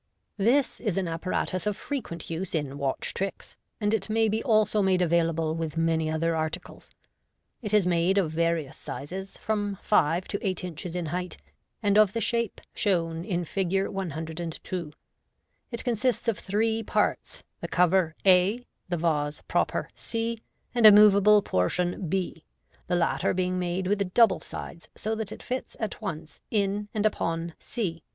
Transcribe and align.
—This 0.37 0.79
is 0.79 0.97
an 0.97 1.07
apparatus 1.07 1.67
of 1.67 1.77
frequent 1.77 2.27
use 2.31 2.55
in 2.55 2.79
Watch 2.79 3.13
Tricks, 3.13 3.55
and 3.79 3.93
it 3.93 4.09
may 4.09 4.29
be 4.29 4.41
also 4.43 4.81
made 4.81 4.99
available 4.99 5.53
with 5.53 5.77
many 5.77 6.09
other 6.09 6.35
articles. 6.35 6.89
It 7.61 7.71
is 7.71 7.85
made 7.85 8.17
of 8.17 8.31
various 8.31 8.75
sizes, 8.75 9.37
from 9.37 9.77
five 9.79 10.27
to 10.29 10.39
eight 10.41 10.63
inches 10.63 10.93
2l8 10.93 10.95
MODERN 10.95 11.03
MAGIC, 11.05 11.13
in 11.13 11.17
height, 11.17 11.37
and 11.83 11.97
of 11.99 12.13
the 12.13 12.19
shape 12.19 12.61
shown 12.73 13.23
in 13.23 13.45
Fig. 13.45 13.85
102. 13.89 14.91
It 15.69 15.83
consists 15.83 16.27
of 16.27 16.39
three 16.39 16.81
parts, 16.81 17.43
the 17.59 17.67
cover 17.67 18.15
a, 18.25 18.65
the 18.89 18.97
vase 18.97 19.41
proper 19.47 19.91
c, 19.93 20.41
and 20.73 20.87
a 20.87 20.91
moveable 20.91 21.43
portion 21.43 22.09
b, 22.09 22.43
the 22.87 22.95
latter 22.95 23.35
being 23.35 23.59
made 23.59 23.85
with 23.85 24.15
double 24.15 24.39
sides, 24.39 24.89
so 24.95 25.13
that 25.13 25.31
it 25.31 25.43
fits 25.43 25.77
at 25.79 26.01
once 26.01 26.41
in 26.49 26.89
and 26.91 27.05
upon 27.05 27.53
c. 27.59 28.01